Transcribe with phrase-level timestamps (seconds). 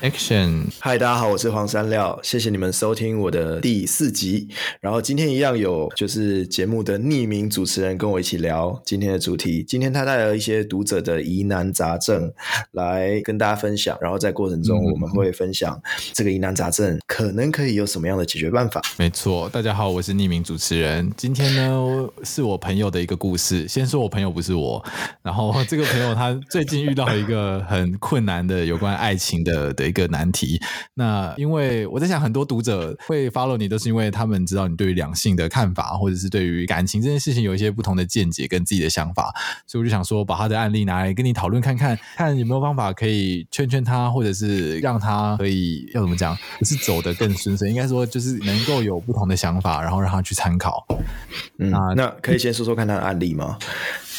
[0.00, 0.62] Action！
[0.78, 4.46] 嗨，大家好，我是黄山料，谢谢你们收听我的第四集。
[4.80, 9.64] 然后今天一样有就是节目的匿名主持人跟我一起聊今天的主题。
[9.64, 12.32] 今天他带了一些读者的疑难杂症
[12.70, 13.98] 来跟大家分享。
[14.00, 15.80] 然后在过程中我们会分享
[16.12, 18.80] 这个疑难杂症可能可以有什么样的解决办法。
[18.96, 21.10] 没错，大家好，我是匿名主持人。
[21.16, 23.66] 今天呢是我朋友的一个故事。
[23.66, 24.80] 先说我朋友不是我，
[25.22, 29.87] 然后这个朋友他最近遇到了一个很困难的有关爱情的的。
[29.88, 30.60] 一个难题。
[30.94, 39.34] 那因为我在想，很多读者会 follow 你，都是因为他们知道你对于两性的看法，或者是对于感情这件事情有一些不同的见解跟自己的想法。
[39.66, 50.86] 所以我就想说，把他的案例拿来跟你讨论看看，看有没有方法可以劝劝他，或者是让他可以要怎么讲，不是走得更顺遂，应该说就是能够有不同的想法，然后让他去参考。
[51.58, 53.58] 嗯，那那可以先说说看他的案例吗？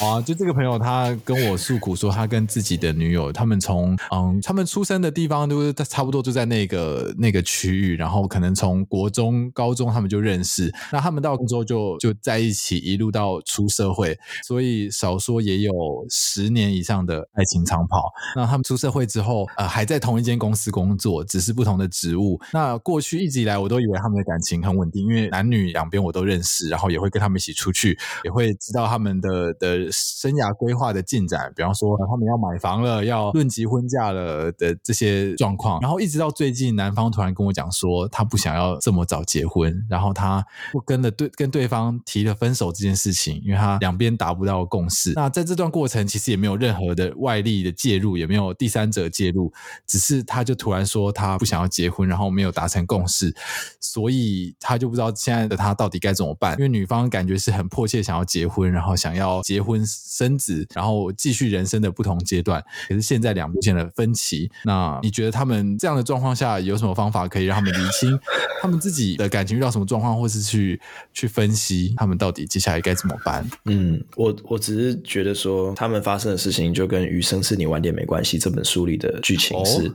[0.01, 15.73] 啊，就这个朋友，他跟我诉苦说，他跟自己的女友，他们从嗯，他们出生的地方都是差不多就在那个那个区域，然后可能从国中、高中他们就认识，那他们到之后就就在一起，一路到出社会，所以少说也有
[16.09, 18.09] 十年以上的爱情长跑。
[18.37, 22.39] 那他们出社会之后，呃，还在同一间公司工作，只是不同的职务。
[22.53, 29.88] 那过去一直以来，我都以为他们的感情很稳定，因为男女两边我都认识，然后也会跟他们一起出去，也会知道他们的的。
[29.91, 45.13] 生涯规划的进展，比方说他们要买房了，要论及婚嫁了的这些状况，然后一直到最近，男方突然跟我讲说，他不想要这么早结婚，然后他不跟了对跟对方提了分手这件事情，因为他两边达不到共识。
[45.15, 49.51] 那在这段过程，其实也没有任何的外力的介入，也没有第三者介入，
[49.87, 53.33] 只是他就突然说他不想要结婚，然后没有达成共识，
[53.79, 56.57] 所以他就不知道现在的他到底该怎么办。
[56.57, 59.78] 因为女方感觉是很迫切想要结婚，然后想要结婚。
[59.85, 62.63] 生子，然后继续人生的不同阶段。
[62.87, 68.19] 可是现在两部线的分歧，那你觉得他们这样的状况下有什么方法可以让他们理清
[68.61, 70.79] 他们自己的感情遇到什么状况，或是去
[71.13, 73.47] 去分析他们到底接下来该怎么办？
[73.65, 79.93] 嗯，我我只是觉得说，他们发生的事情就跟《余生是你晚点没关系》这本书里的剧情是，哦、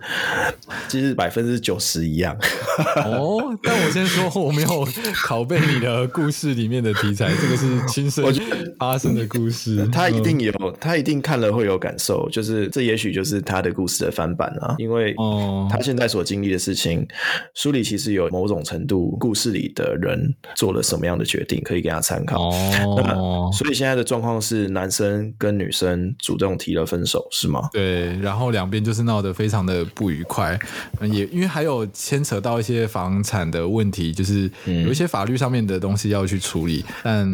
[0.89, 2.37] 其实百分之九十一样。
[3.05, 4.69] 哦，但我先说，我没有
[5.27, 8.25] 拷贝你的故事里面的题材，这个是亲身
[8.79, 9.64] 发生的故事。
[9.93, 15.15] 他一定有，他一定看了会有感受，就是这也许就是他的故事的翻版啊，因为
[15.71, 17.07] 他现在所经历的事情，
[17.55, 22.49] 书里其实有某种程度故事里的人做了什么样的决定，可以给他参考。
[22.49, 27.69] 哦，那所以现在的状况是男生跟女生主动提了分手，是吗？
[27.73, 30.59] 对，然后两边就是闹得非常的不愉快，
[31.01, 37.31] 也因为还有牵扯到一些房产的问题，就是有一些法律上面的东西要去处理，但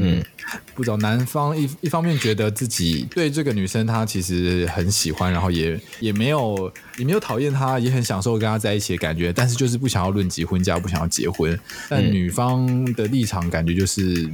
[0.74, 2.50] 不知道男方一一方面觉得。
[2.60, 11.59] 自己对这个女生，她其实很喜欢，然后也也没有也没有讨厌她，也很享受跟她在一起的感觉，但是就是不想要论及婚嫁，不想要结婚。
[11.88, 14.28] 但女方的立场感觉就是，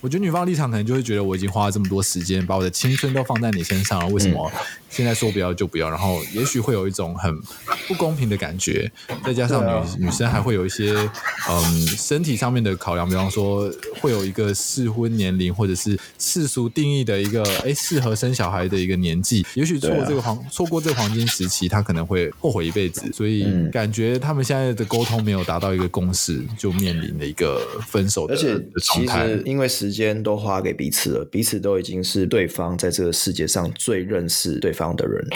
[0.00, 4.50] 我觉得女方的立场可能就会觉得，我已经花了这么多时间，把我的青春都放在你身上了，为什么
[4.90, 5.90] 现在说不要就不要？
[5.90, 7.38] 然后也许会有一种很
[7.86, 8.90] 不公平的感觉，
[9.24, 9.64] 再加上
[9.98, 10.94] 女女生还会有一些
[11.48, 17.42] 嗯身体上面的考量，比方说会有一个适婚年龄，或者是世俗定义的一个。
[17.64, 23.10] 哎，适合生小孩的一个年纪，也许错过这个黄错过这个黄金时期，她可能会后悔一辈子。
[23.12, 28.34] 所以感觉他们现在的沟通没有达到一个共识，就面临了一个分手的。
[28.34, 35.28] 而且其实因为时间都花给彼此了，彼此都已经是对方在这个世界上最认识对方的人。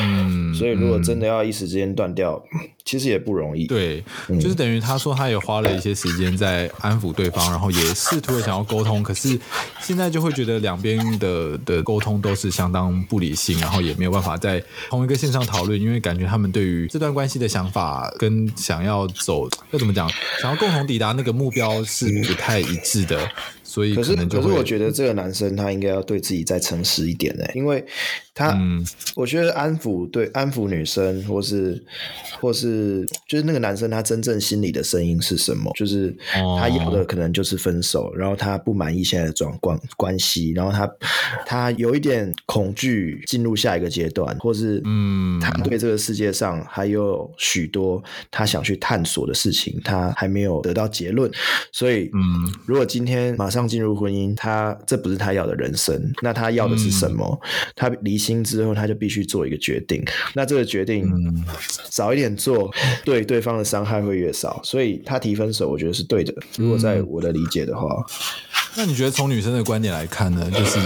[0.00, 2.42] 嗯，所以如果真的要一时之间断掉，
[2.84, 3.66] 其实也不容易。
[3.66, 4.02] 对，
[4.40, 9.38] 就是等于他说他也花了一些时间在安抚对方，然后也试图的想要沟通，可是
[9.80, 11.56] 现在就会觉得两边的。
[11.68, 20.08] 的沟通都是相当不理性，然后也没有办法在同一个线上讨论，因为感觉他们对于这段关系的想法跟想要走要怎么讲，
[20.40, 23.28] 想要共同抵达那个目标是不太一致的。
[23.68, 27.84] 所以可是，可是我觉得这个男生他应该要对自己再诚实一点呢，因为
[28.34, 28.82] 他，嗯、
[29.14, 31.84] 我觉得安抚对安抚女生，或是
[32.40, 35.70] 或是就是那个男生他真正心里的声音是什么？
[35.76, 40.90] 就是他要的可能就是分手，然后他不满意现在的状况关系，然后他
[41.44, 51.30] 他有一点恐惧进入下一个阶段，或是嗯，他对这个世界上还有许多他想去探索的事情，他还没有得到结论，
[51.70, 53.57] 所以嗯，如果今天马上。
[53.58, 57.40] 刚进入婚姻，他这不是他要的人生，那他要的是什么？
[57.42, 60.00] 嗯、他离心之后，他就必须做一个决定。
[60.32, 61.44] 那这个决定、嗯、
[61.88, 62.72] 早一点做，
[63.04, 64.60] 对对方的伤害会越少。
[64.62, 66.32] 所以他提分手，我觉得是对的。
[66.56, 67.88] 如果在我的理解的话。
[68.76, 70.48] 那你觉得从女生的观点来看呢？
[70.52, 70.78] 就是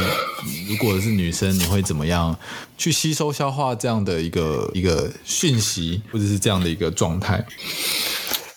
[0.66, 2.34] 如果是女生，你会怎么样
[2.78, 7.44] 去吸收消化这样的一个一个讯息，或者是这样的一个状态？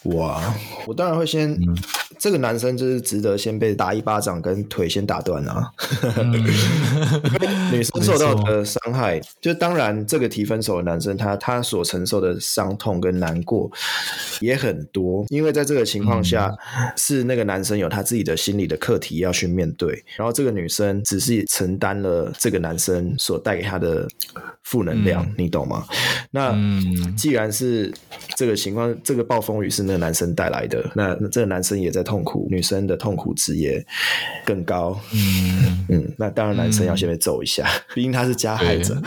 [0.03, 0.55] 哇，
[0.87, 1.59] 我当然会先。
[2.15, 5.69] 嗯这个男生就是值得先被打一巴掌，跟腿先打断啊！
[6.17, 6.31] 嗯、
[7.71, 13.69] 女生受到的伤害，就当然这个提分手的男生他，他他所承受的伤痛跟难过
[14.39, 16.47] 也很多，因为在这个情况下，
[16.77, 24.07] 嗯、是那个男生有他自己的心理的课题要去面对，然后这个女生只是承担了这个男生所带给他的
[24.63, 25.85] 负能量，嗯、你懂吗？
[26.31, 26.55] 那
[27.15, 27.93] 既然是
[28.35, 32.21] 这个情况，这个暴风雨是那个男生带来的，那这个男生也在痛。
[32.25, 33.85] 苦，女生的痛苦值也
[34.43, 34.99] 更高。
[35.13, 38.99] 嗯嗯，那当然，男生要先被揍一下，嗯、毕竟他是加害者。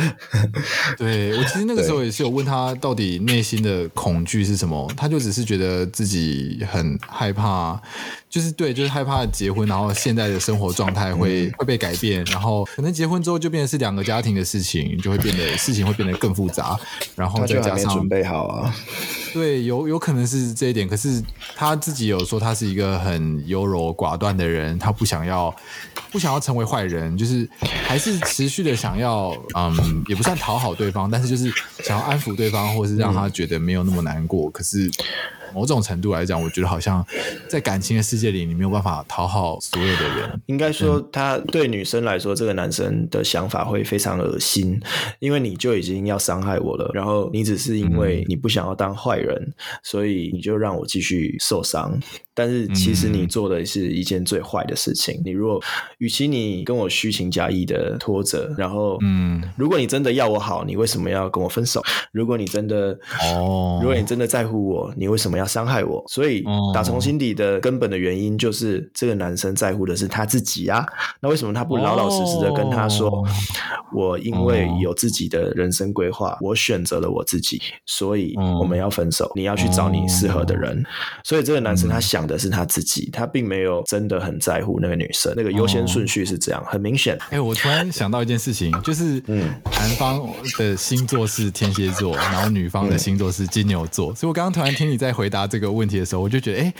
[0.97, 4.89] 对，对我其实那个时候也是有问他，到底内心的恐惧是什么？
[4.97, 7.83] 他就只是觉得自己很害怕。
[8.31, 16.79] 就是对，就是害怕结婚，然后现在的生活状态会、嗯、会被改变，然后可能结婚之后就变成是两个家庭的事情，就会变得事情会变得更复杂，
[17.17, 18.75] 然后再加上准备好啊，
[19.33, 21.23] 对，有有可能是这一点，可是
[21.57, 25.55] 他自己有说他是一个很优柔寡断的人，他不想要
[26.11, 31.51] 不想要成为坏人，就是还是持续的想要，嗯，也不算讨好对方，但是就是
[31.83, 34.91] 想要安抚对方，或是让他觉得没有那么难过，嗯、可是。
[35.55, 37.05] 某种程度来讲，我觉得好像
[37.49, 40.41] 在感情的世界里，你没有办法讨好所有的人。
[40.47, 44.81] 应该说，他对女生来说，这个男生的想法会非常恶心，
[45.19, 51.99] 因为你就已经要伤害我了，然后你只是因为你不想要当坏人，所以你就让我继续受伤。
[52.39, 55.17] 但是其实你做的是一件最坏的事情。
[55.17, 55.61] 嗯、你如果，
[55.99, 61.83] 与其你跟我虚情假意的拖着，然后，嗯，如果你真的要我好，你为什么要跟我分手？
[62.13, 62.97] 如果你真的，
[63.35, 66.05] 哦，如果你真的在乎我，你为什么要伤害我？
[66.07, 70.87] 所以，打从心底的根本的原因就是，这个男生在乎的是他自己啊。
[71.21, 73.27] 那为什么他不老老实实的跟他说，哦、
[73.93, 79.33] 我因为有自己的人生规划，我选择了我自己，所以我们要分手。
[79.35, 80.85] 你要去找你适合的人。
[81.25, 82.29] 所以，这个男生他想。
[82.29, 85.33] 的是他自己，他并没有真的很在乎那个女生。
[85.35, 87.17] 那个优先顺序是这样，哦、很明显。
[87.31, 94.13] 哎、欸，我突然想到一件事情，就是嗯，男方的星座是天蝎座， 然后女方的星座是金牛座。
[94.13, 96.75] 嗯、所以我刚刚突然听你在回答这个问题的时候，我就觉得，哎、欸，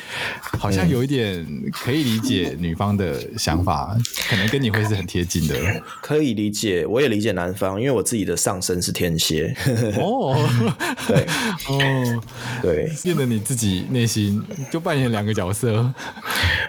[0.59, 5.55] 好像有一点可以理解女方的想法，嗯、可能跟你会是很贴近的。
[6.03, 9.55] 可以理解，我也理解男方，因为我自己的上身是天蝎。
[9.97, 10.37] 哦，
[11.09, 11.27] 对，
[11.71, 12.23] 哦，
[12.61, 15.39] 对，变得你自己内心就扮演两个。
[15.39, 15.95] 角色，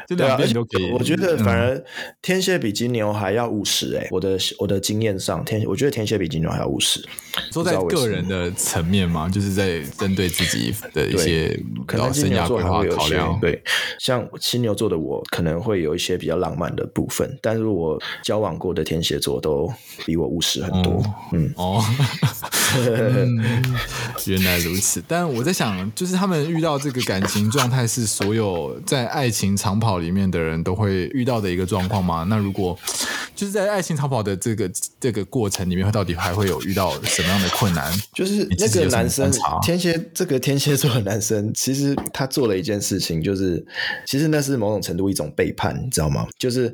[0.07, 0.91] 就两边都可以。
[0.91, 1.83] 我觉得反而
[2.21, 7.03] 天蝎比金牛还要务实哎、欸，我的我的经验上，天我觉得天蝎比金牛还要务实。
[7.51, 13.59] 说在个人的层面嘛，就是在针对自己的一些可能金牛座还会有一些对，
[13.97, 19.67] 像金牛座的我可能会有一些比较浪漫的部分，但是我交往过的天蝎座都
[20.05, 21.03] 比我务实很多。
[21.33, 21.83] 嗯哦，
[24.27, 25.01] 原来如此。
[25.07, 28.79] 但我在想，就是他们遇到这个感情状态是所有。
[28.85, 32.25] 在爱情长跑里面的人都会遇到的一个状况吗？
[32.29, 32.77] 那如果
[33.35, 34.69] 就是在爱情长跑的这个
[34.99, 37.91] 这个过程里面，到底还会有遇到什么样的困难？
[38.13, 39.31] 就是那个男生
[39.61, 43.63] 天蝎，这个天蝎座的男生，其实他做了一件事情，就是
[44.05, 46.27] 其实那是某种程度一种背叛，你知道吗？
[46.37, 46.73] 就是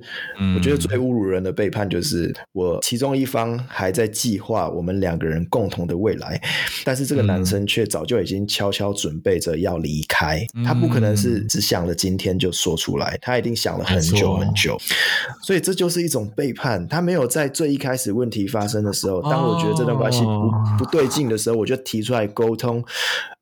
[0.55, 6.41] 我觉得最侮辱人的背叛，就是我其中一方还在计划我们两个人共同的未来，
[6.83, 11.75] 但是这个男生却早就已经悄悄准备着要离开，他不可能是只想。
[11.75, 14.77] 想了今天就说出来，他一定想了很久很久，
[15.43, 16.87] 所以这就是一种背叛。
[16.87, 22.81] 他没有在最一开始问题发生的时候，当我觉得这段关系不不对劲的时候，我就提出来沟通。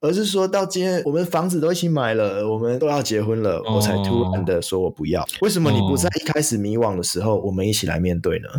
[0.01, 5.25] 而是说到今天，我们房子都一起买了，我们都要结婚了，我才突然的说我不要。
[5.39, 8.49] 为什么你不在一开始迷惘的时候，我们一起来面对呢？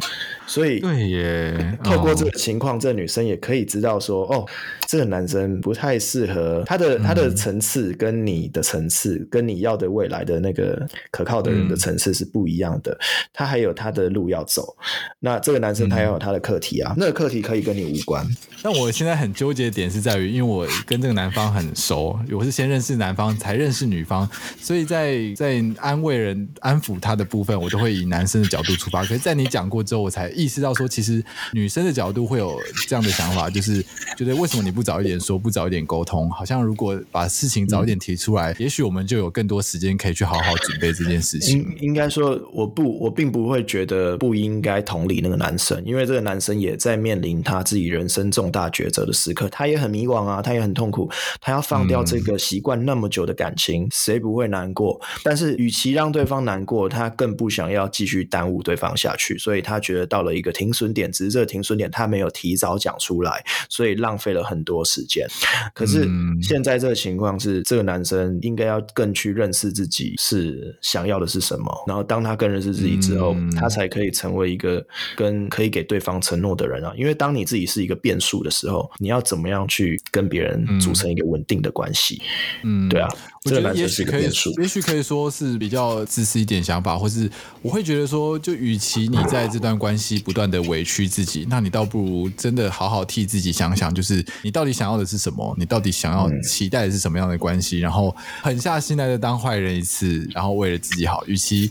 [0.46, 4.46] 所以，对耶，透过这个情况，这女生也可以知道说，哦，
[4.86, 12.96] 这个男生不太适合他的，他的层次跟你的层次，跟你要的未来的那个可靠的人的层次是不一样的。
[13.32, 14.76] 他还有他的路要走。
[15.18, 18.24] 那这个男生他要有他的课题啊，那个课题可以跟你无关。
[18.62, 24.28] 但我现在很纠结的点是在于，因为我跟这个男方很熟，我是先认识男方才认识女方，
[24.60, 29.02] 所以在在安慰人、安抚他的部分，我都会以男生的角度出发。
[29.02, 33.82] 可是，在你讲过之后，我才意识到说，其实女生的角度会有这样的想法，就就是
[34.16, 36.30] 觉得为什么你不早一点说，不早一点沟通？
[36.30, 41.60] 好像如果把事情早一点提出来，嗯、也许我们就有更多时间可以去好好准备这件事情。
[41.80, 55.00] 应应该说，我不，我并不会觉得不应该同理那个男生，因为这个男生也在面临他自己人生重大抉择的时刻，他也很迷惘啊，他也很痛苦，他要放掉这个习惯那么久的感情，谁、嗯、不会难过？
[55.22, 65.26] 但是，与其让对方难过，他更不想要继续耽误对方下去，所以他觉得到了一个停损点，只是这个停损点他没有提早讲出来，所以浪费了很多时间。
[65.74, 66.08] 可是
[66.42, 74.84] 现在这个情况是，这个男生应该要更去认识自己是想要的是什么，然后当他更认识自己之后，他才可以成为一个
[75.16, 76.92] 跟可以给对方承诺的人啊。
[76.96, 82.20] 因为当你自己是一个变数的时候，你要怎么样去跟别人组成一个稳定的关系？
[82.62, 83.08] 嗯，对啊。
[83.44, 84.22] 我觉得也许可以，
[84.58, 87.30] 也许可以说是比较自私一点想法，或是
[87.60, 101.70] 我会觉得说，就与其你在这段关系不断的委屈自己，那你倒不如真的好好替自己想想，就是你到底想要的是什么，你到底想要期待的是什么样的关系，然后狠下心来的当坏人一次，然后为了自己好，与其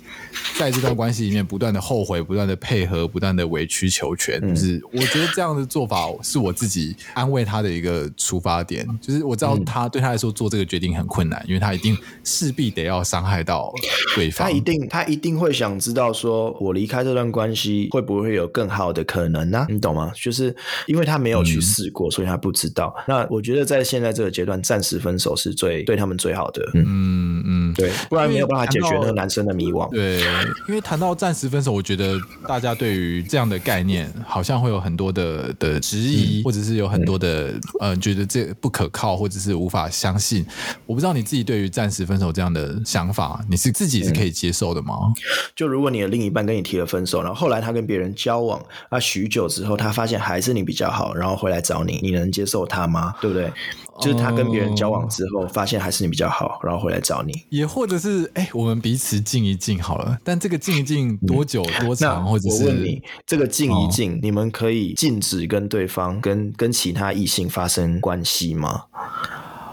[0.60, 11.64] 在这段关系里面不断的后悔、不断的配合、不断的委曲求全，就是我觉得这样的做法是我自己安慰他的一个出发点，就是我知道他对他来说做这个决定很困难，因为。
[11.64, 13.72] 他一定势必得要伤害到
[14.18, 19.66] 对方，他一定他一定会想知道，说我离开这段关系会不会有更好的可能呢？
[19.70, 20.12] 你懂吗？
[20.14, 20.54] 就是
[20.86, 22.94] 因为他没有去试过，所以他不知道。
[23.08, 26.62] 那我觉得在现在这个阶段，暂时分手是最对他们最好的。
[26.76, 27.44] 嗯嗯，
[27.76, 29.90] 对，不然没有办法解决那个男生的迷惘。
[29.92, 30.20] 对，
[30.68, 40.46] 因为谈到暂时分手，我觉得大家对于这样的概念，好像会有很多的的质疑，或者是有很多的呃，觉得这不可靠，或者是无法相信。
[40.86, 41.54] 我不知道你自己对。
[41.54, 44.96] 对于暂时分手这样的想法，你是自己是可以接受的吗？
[45.06, 45.14] 嗯，
[45.56, 53.14] 就如果你的另一半跟你提了分手，然后后来他跟别人交往，啊，许久之后他发现还是你比较好，然后回来找你，你能接受他吗？
[53.22, 53.54] 对不对？
[54.02, 60.18] 就是他跟别人交往之后，发现还是你比较好，然后回来找你，也或者是哎，我们彼此静一静好了。
[60.24, 62.26] 但这个静一静多久多长？
[62.26, 68.84] 或者是我问你，这个静一静，你们可以禁止跟对方跟跟其他异性发生关系吗？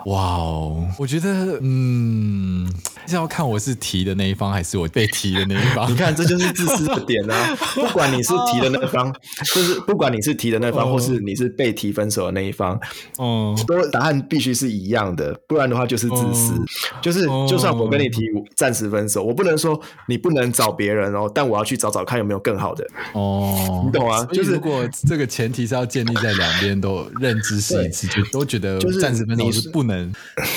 [0.06, 2.66] 哇哦，我觉得，嗯，
[3.06, 5.88] 是要看我是提的那一方，还是我被提的那一方。
[5.92, 7.56] 你看，这就是自私的点啊！
[7.74, 9.12] 不管你是提的那方，
[9.54, 12.80] 就是不管你是提的那方，或是你是被提分手的那一方，
[13.18, 16.54] 哦，都答案必须是一样的，不然的话就是自私。
[17.02, 18.22] 就是，就算我跟你提
[18.56, 22.86] 暂时分手，我不能说你不能找别人哦，但我要去找找看有没有更好的。
[23.12, 24.24] 哦，你懂吗？
[24.32, 29.89] 就是如果这个前提是要建立在两边都认知是一致，就都觉得暂时分手是不能。
[29.90, 30.12] 能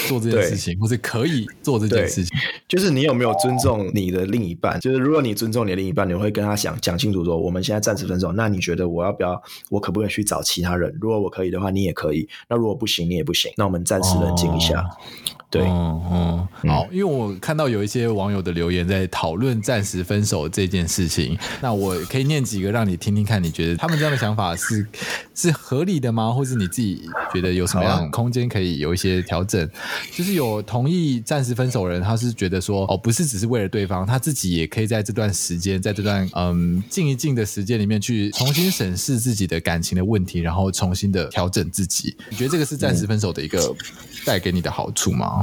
[0.08, 2.38] 做这件事情，或者可以做这件事情，
[2.68, 4.80] 就是你有没有尊重你的另一半？
[4.80, 8.32] 就是如果你尊重你的另一半，你会跟他讲讲清楚说，我们现在暂时分手。
[8.32, 9.42] 那你觉得我要不要？
[9.70, 10.96] 我可不可以去找其他人？
[11.02, 12.28] 如果我可以的话，你也可以。
[12.48, 13.52] 那如果不行，你也不行。
[13.58, 14.80] 那我们暂时冷静一下。
[14.80, 14.86] 哦
[15.54, 24.88] 对，嗯嗯，好，因为我看到有一些网友的留言在讨论暂时分手这件事情，那我可以念几个让你听听看，你觉得他们这样的想法是
[25.36, 26.32] 是合理的吗？
[26.32, 29.70] 或是你自己觉得有什么样的空间可以有一些调整？
[30.12, 42.16] 就是有同意暂时分手的人，他是觉得说，哦，不是只是为了对方，他自己也可以在这段时间，在这段嗯静一静的时间里面去重新审视自己的感情的问题，然后重新的调整自己。
[42.32, 43.72] 你觉得这个是暂时分手的一个
[44.26, 45.43] 带给你的好处吗？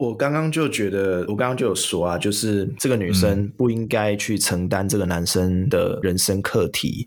[0.00, 7.06] 我刚刚就觉得，我刚刚就有说啊，就是这个女生不应该去承担这个男生的人生课题，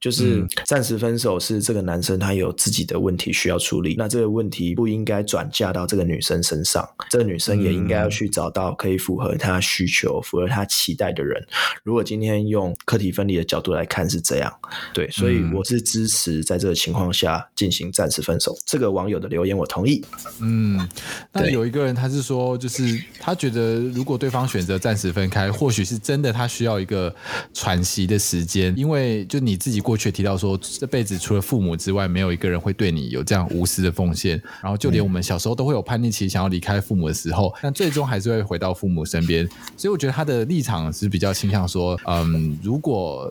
[0.00, 11.46] 就是暂时分手是这个男生他有自己的问题需要处理，那这个问题不应该转嫁到这个女生身上，这个女生也应该要去找到可以符合她需求、符合她期待的人。
[11.84, 14.50] 如果今天用课题分离的角度来看是这样，
[14.94, 18.56] 对，所以我是支持在这个情况下进行暂时分手。
[18.64, 20.02] 这个网友的留言我同意，
[20.40, 20.88] 嗯。
[21.34, 27.12] 那有一个人，他是说，就是他觉得，如果对方选择暂时分开，或许是真的，他需要一个
[27.52, 34.40] 喘息的时间，因为就你自己过去提到说，这辈子除了父母之外，没有一个人会对你有这样无私的奉献。
[34.62, 39.44] 然后，就连我们小时候都会有叛逆期，想要离开父母的时候，但最终还是会回到父母身边。
[39.76, 43.28] 所以，我觉得他的立场是比较倾向说，嗯，如果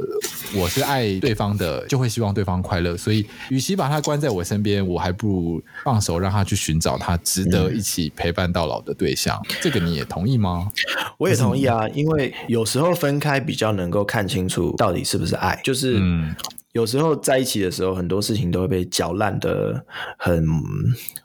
[0.53, 2.97] 我是爱对方的，就会希望对方快乐。
[2.97, 7.69] 所以，与其把他关在我身边，我还不如放手让他去寻找他值得。
[7.69, 10.67] 一起陪伴到老的对象，这个你也同意吗？
[11.17, 16.01] 我也同意啊，因为有时候分开比较能够看清楚到底是不是爱，就是。
[16.69, 19.83] 嗯有时候在一起的时候，很多事情都会被搅烂的
[20.19, 20.45] 很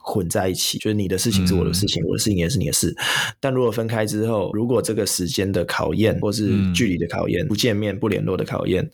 [0.00, 2.96] 混在一起，就是你的事情是我的事情，嗯、我的事情也是你的事。
[3.40, 8.90] 但如果分开之后，如果这个时间的考验，或是距离的考验，嗯、不见面不联络的考验，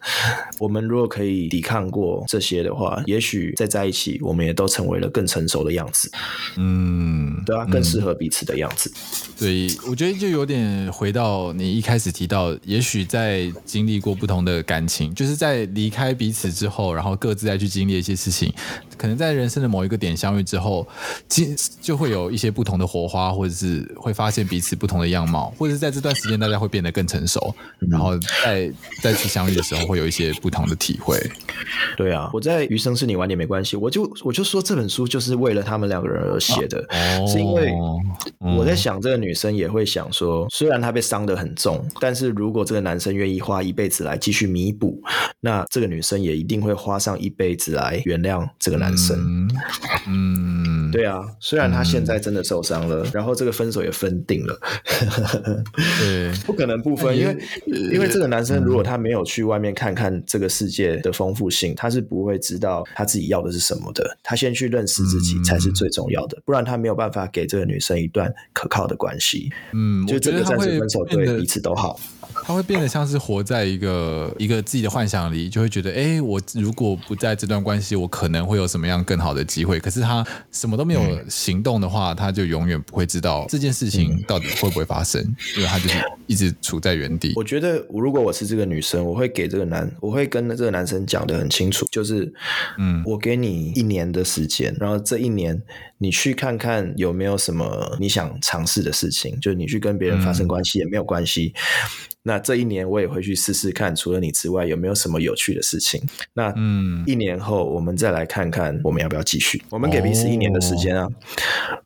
[0.58, 6.10] 我们如果可以抵抗过这些的话，也许再在一起，我们也都成为了更成熟的样子。
[6.56, 8.92] 嗯，对啊，更适合彼此的样子。
[9.38, 16.39] 对，我觉得就有点回到你一开始提到，也许在经历过不同的感情，就是在离开彼此。
[16.40, 18.52] 此之后，然后各自再去经历一些事情，
[19.00, 20.86] 可能在人生的某一个点相遇之后，
[21.26, 21.44] 就
[21.80, 31.18] 就会有一些不同的火花，或者是会发现彼此不同的样貌，或者是在这段时间大家会变得更成熟，然后再再次相遇的时候会有一些不同的体会。
[31.96, 37.72] 对啊，我在余生是你晚点没关系，我就我就说这本书就是为了他们两个人而写的，啊、是因为
[38.58, 45.00] 我在想这个女生也会想说，虽然她被伤得很重，但是如果这个男生愿意花一辈子来继续弥补，
[45.40, 46.40] 那这个女生也。
[46.40, 49.48] 一定会花上一辈子来原谅这个男生。
[50.08, 54.60] 嗯，嗯对啊，虽然他现在真的受伤了，嗯、然后这个分手也分定了，
[56.00, 64.16] 对， 不可能不分，因为因为这个男生如果他没有去外面看看这个世界的丰富性，他是不会知道他自己要的是什么的。
[64.22, 69.48] 他先去认识自己才是最重要的，不然他没有办法给这个女生一段可靠的关系。
[69.72, 72.00] 嗯，就这个暂时分手对彼此都好。
[72.44, 79.78] 他会变得像是活在一个一个自己的幻想里，就会觉得，哎，我如果不在这段关系，我可能会有什么样更好的机会。
[79.78, 85.22] 可是他什么都没有行动的话，他就永远不会知道这件事情到底会不会发生，
[85.56, 87.32] 因为他就是一直处在原地。
[87.36, 92.32] 我觉得，如果我是这个女生，我会给这个男，我会跟这个男生讲得很清楚，就是，
[92.78, 95.60] 嗯，我给你一年的时间，然后这一年
[95.98, 101.54] 你去看看有没有什么你想尝试的事情，就是你去跟别人发生关系也没有关系。
[102.22, 106.02] 那这一年我也会去试试看，除了你之外有没有什么有趣的事情。
[106.34, 109.62] 那嗯，一年后我们再来看看我们要不要继续。
[109.70, 111.12] 我们给彼此一年的时间啊，哦、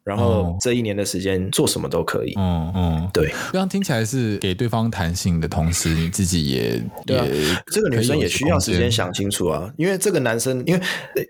[0.03, 2.35] 然后这一年的时间做什么都可以。
[2.37, 3.33] 嗯嗯，对。
[3.53, 7.27] 这样听起来是给对方弹性的同时，你自己也对啊。
[7.67, 10.81] 这个女生也需要时间想清楚啊，因为这个男生，因为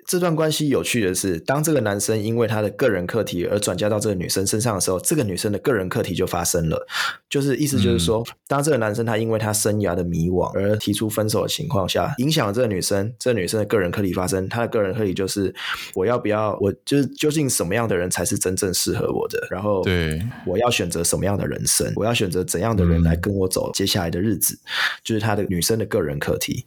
[0.07, 6.87] 这段关系有趣的是，当这个男生因为他的个人课题而转嫁到这个女生身上的时候，这个女生的个人课题就发生了。
[7.29, 15.55] 就是意思就是说，嗯、当这个男生他因为他生涯的迷惘而提出分手的情况下，影响了这个女生，这个女生的个人课题发生，她的个人课题就是
[15.95, 19.47] 我要不要，我就是究竟什么样的人才是真正适合我的？
[19.51, 21.93] 然后，对，我要选择什么样的人生？
[21.97, 24.55] 我要选择怎样的人来跟我走接下来的日子？
[24.55, 24.59] 嗯、
[25.03, 26.65] 就是她的女生的个人课题，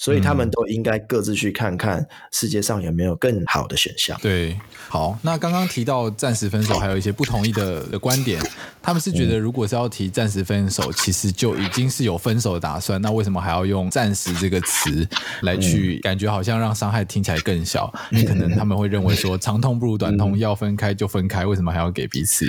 [0.00, 4.18] 所以他们都应该各自去看看世界上有没有更好的选项。
[4.20, 8.42] 对，好，那刚刚提到暂时分手，还有一些不同意的的观点，
[8.82, 10.06] 他们是觉得如果是要提。
[10.16, 15.06] 暂时分手其实就已经是有分手的打算，那为什么还要用“暂时”这个词
[15.42, 17.92] 来去感觉好像让伤害听起来更小？
[18.26, 22.46] 可能他们会认为说长痛不如短痛，要分开就分开，为什么还要给彼此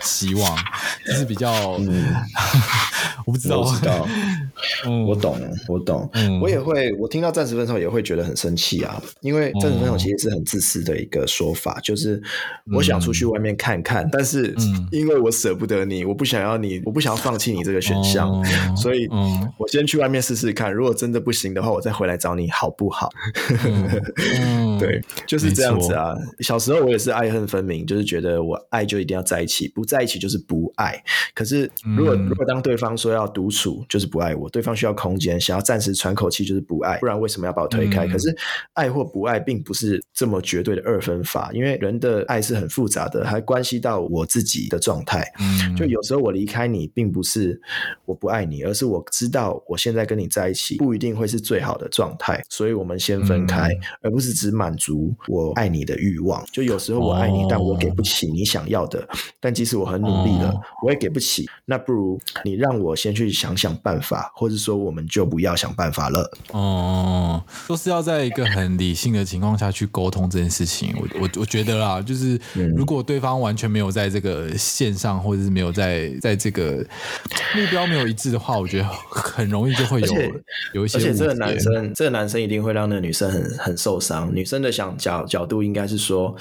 [0.00, 0.58] 希望？
[1.06, 2.14] 就是比较，嗯、
[3.24, 4.06] 我不知道，我知道，
[4.84, 12.20] 嗯、我懂，我懂，嗯、我也会，我听到暂时分手也会觉得很生气啊，因为暂时分手其实是很自私的一个说法，就是
[12.74, 14.52] 我想出去外面看看，嗯、但 是
[14.90, 16.96] 因为我舍不得你，我不想要你，我。
[16.96, 18.42] 不想要放弃你这个选项，哦、
[18.74, 19.06] 所以
[19.58, 20.72] 我先去外面试试看。
[20.72, 23.10] 如果真的不行的话，我再回来找你，好不好？
[24.40, 26.14] 嗯、对，就是这样子啊。
[26.40, 30.98] 小时候我也是爱恨分明，就是觉得我爱就一定要在一起，不在一起就是不爱。
[31.34, 36.96] 可是如果、嗯、如果当对方说要独处，就是不爱我；对方需要空间，想要暂时喘口气，就是不爱。
[37.00, 38.06] 不然为什么要把我推开？
[38.06, 38.34] 嗯、可是
[38.72, 45.30] 爱或不爱并不是这么绝对的二分法，因为人的爱是很复杂的，还关系到我自己的状态。
[45.38, 46.86] 嗯、就有时候我离开你。
[46.96, 47.60] 并不是
[48.06, 56.42] 我不爱你，而是我知道我现在跟你在一起不一定会是最好的状态，所以我们先分开，嗯、而不是只满足我爱你的欲望。
[56.52, 59.06] 就有时候我爱你，哦、但我给不起你想要的，
[59.40, 61.46] 但即使我很努力了，哦、我也给不起。
[61.64, 66.30] 那不如你让我先去想想办法，或者说我们就不要想办法了。
[66.52, 70.94] 哦，都是要在一个很理性的情况下去沟通这件事情。
[71.00, 72.38] 我我我觉得啦，就是
[72.76, 76.84] 如果对方完全没有在这个线上，或者是没有在在这个。
[77.54, 80.14] 目标没有一致的话，我觉得很容易就会有
[80.74, 80.98] 有一些。
[80.98, 84.34] 而且这个男生，这个男生一定会让那个女生很很受伤。
[84.34, 86.34] 女生的想角角度应该是说，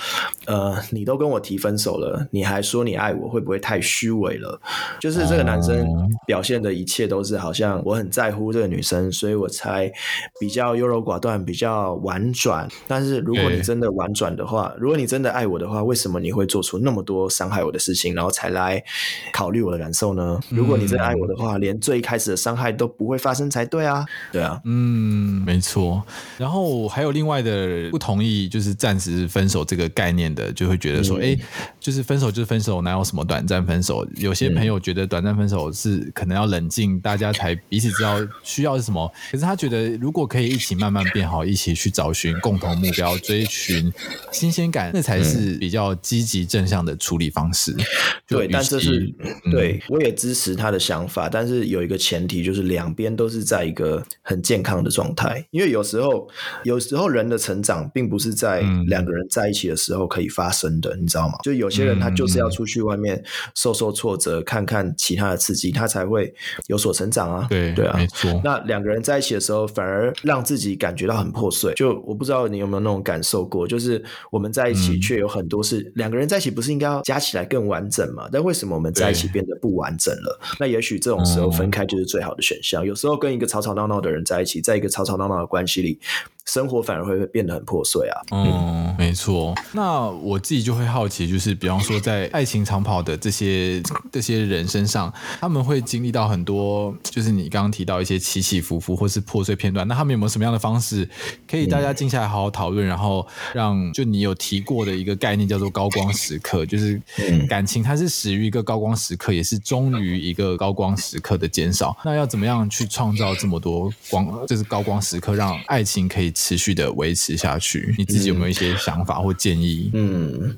[0.45, 4.59] 呃，你都跟我提分手了，你还说你爱我，会不会太虚伪了？
[4.99, 5.87] 就是这个男生
[6.25, 9.89] 表现的一切都是好像我我很在乎这个女生，所以我才
[10.37, 12.67] 比较优柔寡断，比较婉转。
[12.87, 18.83] 但是如果你真的婉转的话，如果你真的爱我的话，为什么你会做出那么多伤害我的事情，然后才来
[19.31, 20.37] 考虑我的感受呢？
[20.49, 24.05] 如果你真的爱我的话，连最开始的伤害都不会发生才对啊！
[24.33, 26.03] 对啊，嗯，没错。
[26.37, 31.39] 然后还有另外的不同意，就是暂时分手这个概念的，就会觉得说，哎、嗯，
[31.85, 34.03] 就是分手就是分手，哪有什么短暂分手？
[34.15, 39.07] 有些朋友觉得短暂分手是可能要冷静，大家才彼此知道需要是什么。
[39.31, 43.93] 可是他觉得，如果可以一起慢慢变好，一起去找寻共同目标，追寻
[44.31, 47.71] 新鲜感，那才是比较积极正向的处理方式。
[47.73, 47.83] 嗯、
[48.29, 55.45] 对，但这是、嗯、对，我也支持他的想法，但是有一个前提，就是两边都是在一个很健康的状态。
[55.51, 56.27] 因为有时候，
[56.63, 61.35] 有时候人的成长并不是在两个人在一起的时候可以发生的，嗯、你知道吗？
[61.43, 63.21] 就有些人他就是要出去外面
[63.55, 66.33] 受受挫折，看看其他的刺激，他才会
[66.67, 67.47] 有所成长啊。
[67.49, 68.39] 对对啊，没错。
[68.43, 71.73] 那两个人在一起的时候，反而让自己感觉到很破碎。
[71.73, 78.29] 就我不知道你有没有那种感受过，就是我们在一起却有很多事，嗯、两个人在一起不是应该要加起来更完整吗？
[78.31, 80.39] 但为什么我们在一起变得不完整了？
[80.59, 82.85] 那也许这种时候分开就是最好的选项。
[82.85, 85.99] 嗯、有时候跟一个吵吵闹闹的人在一起，在一个吵吵闹闹的关系里。
[86.45, 88.21] 生活反而会变得很破碎啊！
[88.31, 89.53] 嗯，嗯没错。
[89.73, 93.81] 那我自己就会好奇，就是比方说，在爱情长跑的这些
[94.11, 99.87] 这些人身上，他们会经历到很多，就是你刚刚提到一些起起伏伏或是破碎片段。
[99.87, 101.09] 那他们有没有什么样的方式，
[101.49, 107.01] 可以大家静下来好好讨论，然后让就你有提过的一个概念叫做高光时刻，就是
[107.49, 111.97] 感情它是始于一个高光时刻，也是终于一个高光时刻的减少。
[112.05, 116.34] 那要怎么样去创造这么多光，就是高光时刻，让爱情可以。
[116.35, 119.89] 持续的维持下去，你自己有没有一些想法或建议？
[119.93, 120.55] 嗯，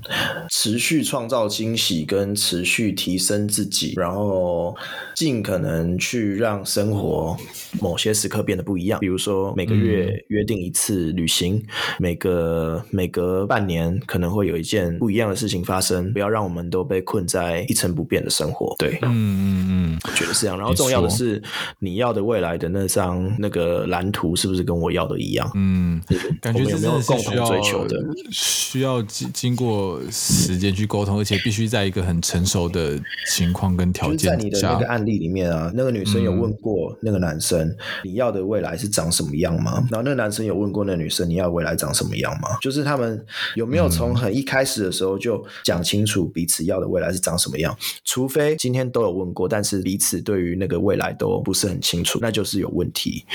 [0.49, 4.75] 持续创造惊喜跟持续提升自己，然后
[5.15, 7.37] 尽可能去让生活
[7.79, 8.99] 某些时刻变得不一样。
[8.99, 11.65] 比如说每个月约定一次旅行，嗯、
[11.99, 18.73] 每个每隔半年可能会有一件不一样的事情发生，不要让我们都被困在一成不变的生活。
[18.79, 20.57] 对，嗯嗯嗯，我觉得是这样。
[20.57, 21.41] 然后重要的是，
[21.77, 25.49] 你要的未来的那张那个蓝图是不是跟我要的一样？
[25.53, 25.66] 嗯。
[25.67, 26.01] 嗯，
[26.39, 27.97] 感觉这真的是需要追求的，
[28.31, 32.97] 需要经经过时间去沟通，而且必须在一个很成熟的
[33.33, 34.29] 情况跟条件下。
[34.29, 37.75] 在你的那个案例里面啊，那个女生有问过那个男生，
[38.05, 39.85] 你要的未来是长什么样吗？
[39.91, 42.57] 然后那个男生有问过那个女生，你要未来长什么样吗？
[42.61, 43.21] 就是他们
[43.55, 47.77] 有没有从很一开始的时候就讲清楚彼此要的未来是长什么样？
[48.05, 53.25] 除非今天都有问过，但是彼此对于那个未来都不是很清楚，那就是有问题。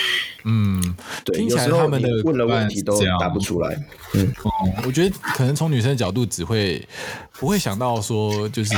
[0.44, 0.80] 嗯，
[1.24, 2.21] 对，有时候他们的。
[2.24, 3.74] 问了问题都答不出来，
[4.14, 4.32] 嗯，
[4.66, 6.86] 嗯，我觉得可能从女生的角度只会
[7.38, 8.74] 不会想到说就是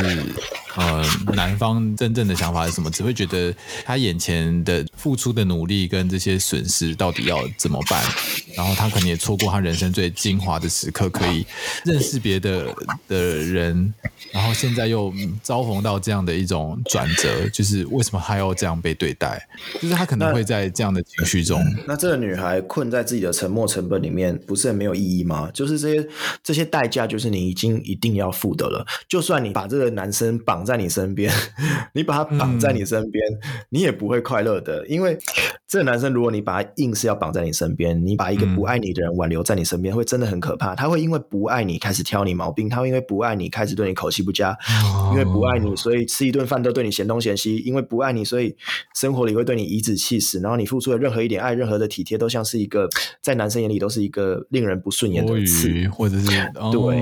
[0.77, 1.05] 呃
[1.35, 3.55] 男方真正的想法是什么，只会觉得
[3.85, 8.03] 他眼前的付出的努力跟这些损失到底要怎么办，
[8.57, 11.47] 然后他可能也错过他人生最精华的时刻，可以
[11.85, 12.75] 认识别的
[13.07, 13.93] 的人，
[14.33, 15.13] 然后现在又
[15.43, 19.47] 遭逢到这样的一种转折，就是为什么他要这样被对待？
[19.83, 23.35] 就是他可能会在这样的情绪中，那，那这个女孩困在自己的。
[23.35, 25.51] 沉默成本里面不是很没有意义吗？
[25.53, 26.09] 就是这些
[26.41, 28.87] 这些代价，就是你已经一定要付的了。
[29.09, 31.35] 就算你把这个男生绑在你身边，
[31.93, 33.41] 你把他绑在你身边，嗯、
[33.71, 34.87] 你也不会快乐的。
[34.87, 35.19] 因为
[35.67, 40.75] 这个男生，如果你把他硬是要绑在你身边，你把一个不爱你的人挽留在你身边，嗯、会真的很可怕。
[40.75, 44.51] 他会因为不爱你开始挑你毛病，他会因为不爱你开始对你口气不佳，
[44.85, 47.57] 哦、因为不爱你，所以吃一顿饭都对你嫌东嫌西。
[47.59, 48.55] 因为不爱你，所以
[48.95, 50.41] 生活里会对你颐指气使。
[50.41, 52.89] 然后你付出的任何一点爱，任何的体贴，都像是一个。
[53.23, 56.27] 在男生眼里都是一个令人不顺眼的词，或者是
[56.73, 57.01] 对，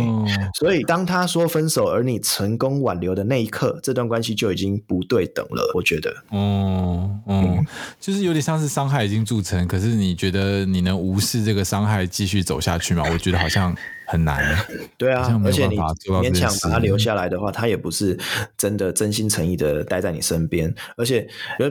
[0.58, 5.72] 所以当他说分手，而你成功挽留的那一刻，这段关系就已经不对等了。
[5.74, 7.64] 我觉得，哦，嗯，
[7.98, 13.04] 就是有点像是伤害已经铸成，可是你觉得你能无视是这个伤害继续走下去吗？
[13.10, 13.74] 我觉得好像。
[14.12, 14.44] 很难，
[14.98, 18.18] 对啊，而且你勉强把他留下来的话，他也不是
[18.58, 20.72] 真的真心诚意的待在你身边。
[20.98, 21.26] 而且，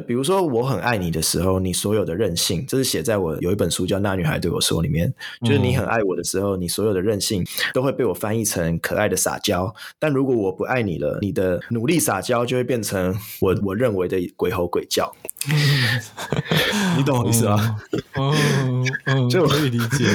[0.08, 5.14] 比如说我很爱你的时候，你所有的任性，这是写在我有一本书叫《那女孩对我说》里面，
[5.46, 9.72] 就是你很爱我的时候，你所有的任性都会被我翻译成可爱的撒娇。
[10.00, 15.14] 但如果我不爱你了，你的努力撒娇就会变成我我认为的鬼吼鬼叫。
[16.98, 17.78] 你懂我意思吗？
[18.16, 18.34] 哦，
[19.30, 20.06] 就我可以理解。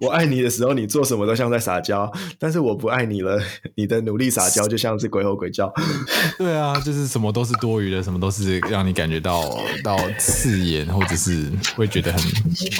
[0.00, 1.55] 我爱你的时候，你做什么都像在。
[1.56, 3.40] 在撒娇，但是我不爱你了。
[3.74, 5.72] 你的努力撒娇就像是鬼吼鬼叫。
[6.38, 12.20] 对啊，就是什么都是多余的，什么都是让你感觉到到刺眼，或者是会觉得很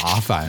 [0.03, 0.49] 麻烦。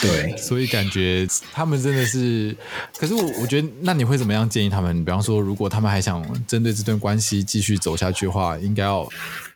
[0.00, 2.54] 对， 所以感觉他们真的是。
[2.96, 5.04] 可是我我觉得，那你会怎么样建议他们？
[5.04, 9.08] 比方说，如果他们还想针对这段关系继续走下去的话，应该要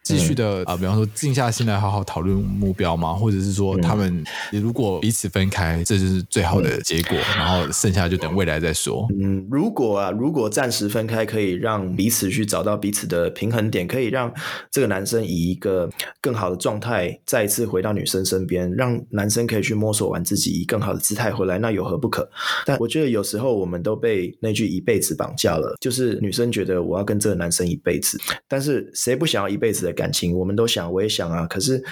[0.04, 3.14] 继续的啊、嗯呃，比方说静下心来好好讨论目标吗？
[3.14, 9.06] 或者是说他们如果彼此分开，这就是最好的结果，嗯、然后剩下就等未来再说。
[9.18, 14.32] 嗯，如果啊，如果暂时分开可以让彼此去找到彼此的平衡点，可以让
[14.70, 15.88] 这个男生以一个
[16.20, 22.28] 更好的状态再一次回到女生身边，让男生可以去摸索完自己，以更好的姿态回来，那有何不可？
[22.66, 30.37] 但我觉得有时候我们都被那句一辈子绑架了，就是女生觉得我要跟这个男生一辈子，但是谁不想要一辈子的感情？
[30.37, 31.46] 我们都想，我也想啊。
[31.46, 31.83] 可是，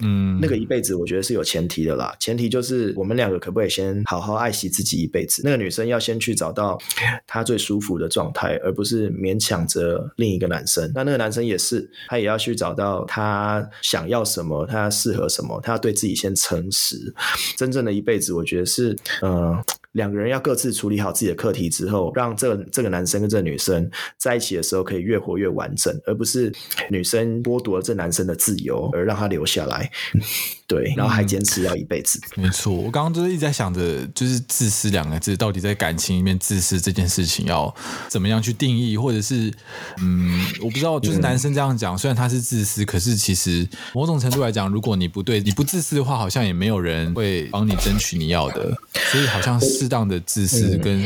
[0.00, 2.16] 嗯，那个一辈子，我觉得是有前提的啦。
[2.18, 5.42] 前提就是我们两个可不可以先好好爱惜自己一辈子？
[5.44, 6.78] 那个女生要先去找到
[7.26, 10.90] 她最舒服的状态，而不是勉强着另一个男生。
[10.94, 17.14] 那那个男生也是，他也要去找到他想要什么，他适合什么，他要对自己先诚实。
[17.56, 19.64] 真正的一辈子，我觉得是，嗯、呃。
[19.92, 26.52] 两个人要各自处理好自己的课题之后，让这个这个男生跟这个女生在一起的时候可以越活越完整，而不是
[26.90, 29.90] 女生剥夺了这男生的自由而让他留下来。
[30.66, 32.20] 对，然后还坚持要一辈子。
[32.36, 37.74] 嗯、没错，我刚刚就是一直在想着，就是“自私”两个字到底在感情里面，自私这件事情要
[38.08, 39.52] 怎么样去定义，或者是，
[40.00, 48.72] 嗯，我不知道，就是男生这样讲，嗯、虽然他是自私，可是其实某种程度来讲，如果你不对，你不自私的话，好像也没有人会帮你争取你要的，
[49.10, 51.02] 所以好像适当的自私跟。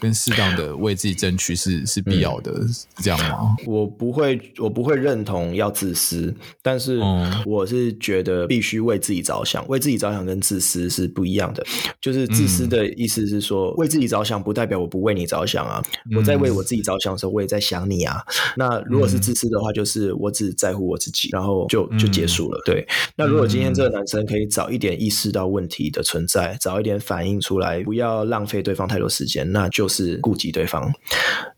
[0.00, 3.56] 跟适当的为自己争取是是必要的，嗯、是这样吗？
[3.66, 7.00] 我不会，我不会认同要自私，但是
[7.44, 9.66] 我是觉得必须为自己着想。
[9.68, 11.64] 为自己着想跟自私是不一样的。
[12.00, 15.82] 就是自私的意思是说，嗯、为自己着想不代表我不为你着想啊。
[16.14, 18.20] 我在为我自己着想的时候，我也在想你啊。
[18.56, 22.60] 那如果是自私的话，就是我只在乎我自己，然后就就结束了。
[22.66, 22.86] 对。
[23.16, 29.85] 那如果今天这个男生可以早一点意识到问题的存在，早一点反应出来，不要浪费对方太多时间，那就。
[29.86, 30.92] 就是顾及对方，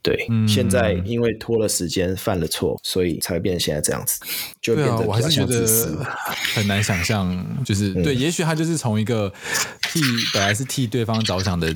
[0.03, 4.21] 对，嗯、现在因为拖了时间犯了错，所以才会变成现在这样子，
[4.61, 5.67] 就变得我还是觉得
[6.55, 9.33] 很难想象，就是、嗯、对，也许他就是从一个
[9.91, 10.03] 替
[10.35, 11.73] 本来是替对方着想的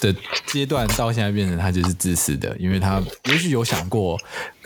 [0.00, 0.14] 的
[0.46, 4.16] 阶段，到现在变成他就是自私的，因为他也许有想过。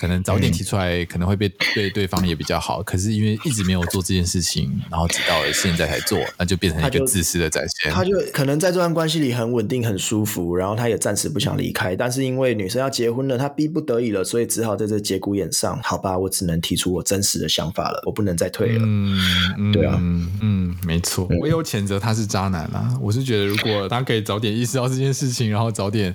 [0.03, 2.83] 可能早点提出来，可能会被对对方也比较好。
[2.83, 7.93] 可是因为一直没有做这件事情，然后直到现在才做，那就变成一个自私的展现。
[7.93, 11.95] 他就可能在这段关系里很稳定、很舒服，然后他也暂时不想离开。
[11.95, 18.83] 但是因为女生要结婚了，他逼不得已了，所以只好在这节骨眼上，好吧，我只能提出我真实的想法了，我不能再退了。
[18.85, 22.93] 嗯，对啊，嗯，没错，我有谴责他是渣男啊。
[23.01, 26.12] 我是觉得，如果他可以早点意识到这件事情，然后早点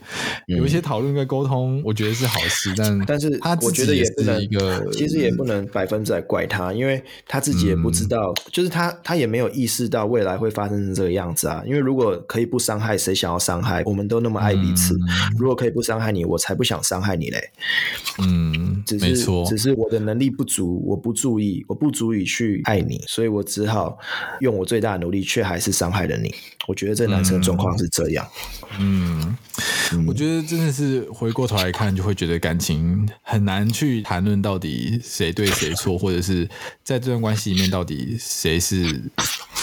[0.47, 2.73] 有一些讨论跟沟通，我觉得是好事。
[2.75, 3.57] 但但是他。
[3.61, 11.63] 我觉得也不能，其实也不能百分之百怪他，因为他自己也不知道，就是他他也没有意识到未来会发生成这个样子啊。
[11.65, 13.83] 因为如果可以不伤害，谁想要伤害？
[13.85, 14.97] 我们都那么爱彼此，
[15.37, 17.49] 如果可以不伤害你，我才不想伤害你嘞。
[18.19, 23.97] 嗯，只是只是我的能力不足，我不注意，我不足以去爱你，所以我只好
[24.39, 26.33] 用我最大的努力，却还是伤害了你。
[26.67, 28.27] 我觉得这男生的状况是这样。
[28.79, 29.37] 嗯，
[30.07, 33.67] 我觉得真的是回过头来看，就会觉得感情很难。
[33.77, 36.49] 去谈论到底谁对谁错，或者是
[36.83, 38.99] 在这段关系里面到底谁是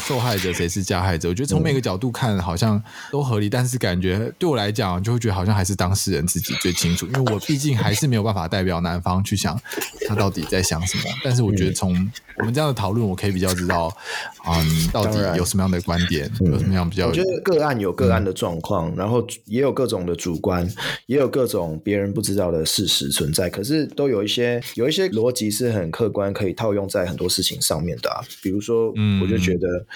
[0.06, 1.30] 受害者，谁是加害者？
[1.30, 2.80] 我觉得从每个角度看好像
[3.10, 9.60] 都合理，但是感觉对我来讲就会觉得好像还是当事人自己最清楚，因为我毕竟还是没有办法代表男方去想
[10.06, 11.04] 他到底在想什么。
[11.24, 13.94] 但是我觉得从我们这样的讨论，我可以比较知道，
[14.46, 17.06] 嗯，到底有什么样的观点，有什么样比较？
[17.06, 20.68] 我觉得个案有个案的状况，然后也有各种的主观，
[21.06, 23.84] 也有各种别人不知道的事实存在，可是。
[23.94, 28.20] 都有一些有一些逻辑是很客观，可以套用在很多事情上面的啊。
[28.42, 28.88] 比如说，
[29.22, 29.86] 我就觉得，嗯、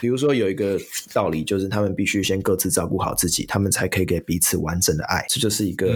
[0.00, 0.80] 比如说有一个
[1.12, 5.24] 道理，就是他们必须先各自照顾好自己，他们才可以给彼此完整的爱。
[5.28, 5.88] 这就是一个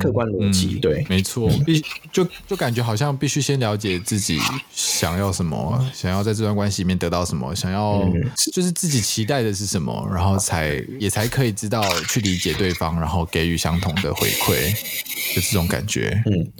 [0.00, 0.74] 客观逻辑。
[0.74, 1.82] 嗯、对，没错，必
[2.12, 4.38] 就就感觉好像必须先了解自己
[4.72, 8.04] 想要什么，想要在这段关系里面得到什么，想要
[8.52, 14.72] 就是自己期待的是什么，然后才也才可以知道去理解对方，然后给予相同的回馈，
[15.34, 16.22] 就这种感觉。
[16.26, 16.52] 嗯。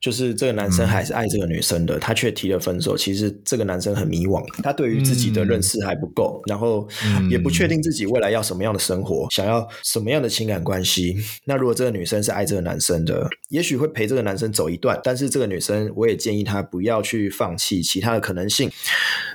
[0.00, 2.96] 就是这个男生还是爱这个女生的，嗯、他却提了分手。
[2.96, 6.06] 其实这个男生很迷惘，他对于自己的认识还不
[6.46, 6.88] 然后
[7.30, 11.16] 也不确定自己未来要什么样的生活，嗯、想要什么样的情感关系。
[11.44, 14.98] 那如果这个女生是爱这个男生的，也许会陪这个男生走一段。
[15.02, 18.70] 但是这个女生，我也建议她不要去放弃其他的可能性。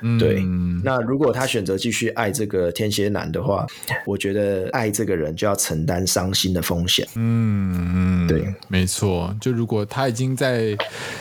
[0.01, 0.43] 嗯、对，
[0.83, 3.65] 那如果她选择继续爱这个天蝎男的话，
[4.05, 7.07] 我觉得爱这个人就要承担伤心的风险。
[7.15, 9.35] 嗯，对，没错。
[9.39, 10.75] 就如果她已经在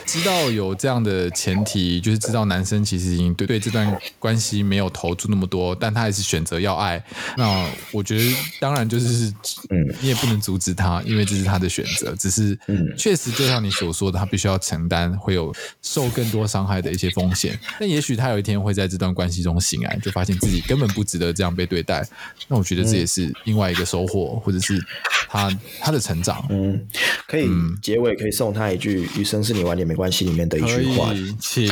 [0.05, 7.04] 知道有这样的前提，就是知道男生其实已经对对这段关系没有投注那么多，但他还是选择要爱。
[7.36, 9.28] 那我觉得，当然就是，
[9.68, 12.16] 嗯，你也不能阻止他，因为这是他的选择。
[12.16, 17.58] 只是，嗯，确实就像你所所说的，他必须要承担会有受更多伤害的一些风险。
[17.78, 22.06] 但也许他有一天会在这段关系中醒来，就发现自己根本不值得这样被对待。
[22.48, 24.80] 那我觉得这也是另外一个收获，或者是
[25.28, 26.46] 他他的成长。
[26.48, 26.80] 嗯，
[27.26, 27.50] 可以
[27.82, 31.68] 结尾可以送他一句“余生是你晚点没关系”里面的一句话，请，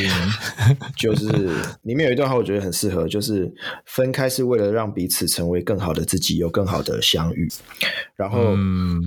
[0.99, 1.27] 就是
[1.83, 3.49] 里面有一段话，我觉得很适合，就是
[3.87, 7.49] 分开是为了让彼此成为更好的自己，有更好的相遇。
[8.17, 8.55] 然后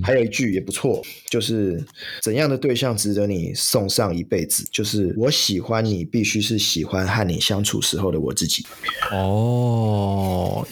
[0.04, 1.84] 还有一句也不错，就是
[2.22, 4.68] 怎样的对象值得你送上一辈子？
[4.72, 8.66] 就是我喜欢你，必须是喜欢和你相处时候的我自己。
[9.12, 9.83] 哦，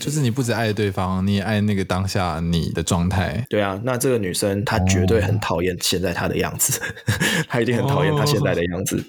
[0.02, 3.46] 就是你不只爱对方，你也爱那个当下你的状态。
[3.50, 6.82] 对啊，那这个女生她绝对很讨厌现在她的样子，
[7.48, 9.04] 她一定很讨厌她现在的样子。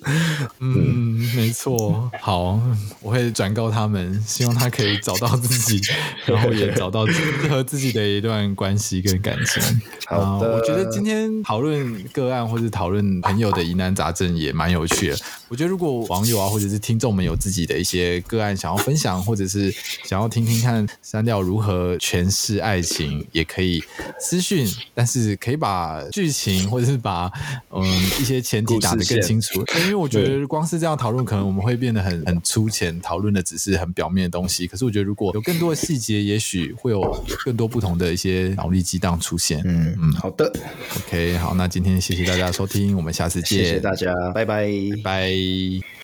[0.60, 2.10] 嗯，嗯，没错。
[2.20, 2.60] 好，
[3.00, 5.80] 我会转告他们，希望她可以找到自己，
[6.26, 9.80] 然后也找到适合自己的一段关系跟感情。
[10.06, 15.16] 好的，我觉得今天讨论个案或者讨论朋友的疑难杂症也蛮有趣的。
[15.48, 19.72] 我觉得如果网友啊或者是听众们有自己的一些个案想要分享，或者是
[20.04, 23.82] 想要听听看三料如何诠释爱情，也可以
[24.18, 24.66] 私讯。
[24.94, 27.30] 但是可以把剧情或者是把
[27.70, 27.84] 嗯
[28.20, 34.66] 一些前提打得更清楚，因为我觉得光是这样讨论，可能我们会变得很很粗浅，讨论的只是很表面的东西。
[34.66, 37.00] 可是我觉得如果有更多的细节，也许会有
[37.44, 39.62] 更多不同的一些脑力激荡出现。
[39.64, 40.52] 嗯嗯，好的
[40.96, 44.68] ，OK，好，那今天谢谢大家收听，我们下次见，谢谢大家，拜拜，
[45.02, 45.92] 拜。